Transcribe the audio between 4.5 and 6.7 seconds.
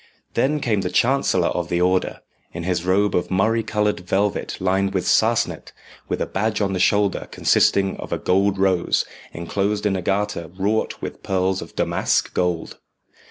lined with sarcenet, with a badge